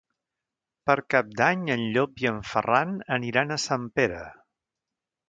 Per 0.89 0.95
Cap 1.15 1.27
d'Any 1.41 1.67
en 1.75 1.83
Llop 1.97 2.23
i 2.25 2.29
en 2.31 2.39
Ferran 2.53 2.95
aniran 3.19 3.57
a 3.57 3.59
Sempere. 3.65 4.23